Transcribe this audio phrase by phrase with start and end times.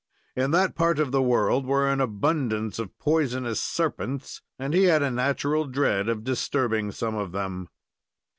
[0.35, 5.03] In that part of the world were an abundance of poisonous serpents, and he had
[5.03, 7.69] a natural dread of disturbing some of them.